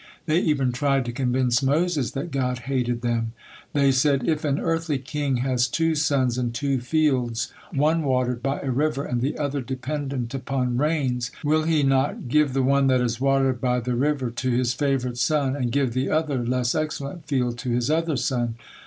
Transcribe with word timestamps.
They 0.25 0.39
even 0.39 0.71
tried 0.71 1.05
to 1.05 1.11
convince 1.11 1.61
Moses 1.61 2.09
that 2.13 2.31
God 2.31 2.57
hated 2.65 3.03
them. 3.03 3.33
They 3.73 3.91
said: 3.91 4.27
"If 4.27 4.43
an 4.43 4.57
earthly 4.59 4.97
king 4.97 5.37
has 5.45 5.67
two 5.67 5.93
sons 5.93 6.39
and 6.39 6.55
two 6.55 6.79
fields, 6.81 7.53
on 7.79 8.01
watered 8.01 8.41
by 8.41 8.61
a 8.61 8.71
river, 8.71 9.05
and 9.05 9.21
the 9.21 9.37
other 9.37 9.61
dependent 9.61 10.33
upon 10.33 10.77
rains, 10.79 11.29
will 11.43 11.65
he 11.65 11.83
not 11.83 12.17
five 12.33 12.53
the 12.53 12.63
one 12.63 12.87
that 12.87 12.99
is 12.99 13.21
watered 13.21 13.61
by 13.61 13.79
the 13.79 13.93
river 13.93 14.31
to 14.31 14.49
his 14.49 14.73
favorite 14.73 15.19
son, 15.19 15.55
and 15.55 15.71
give 15.71 15.93
the 15.93 16.09
other, 16.09 16.43
less 16.43 16.73
excellent 16.73 17.27
field 17.27 17.59
to 17.59 17.69
his 17.69 17.91
other 17.91 18.17
son? 18.17 18.55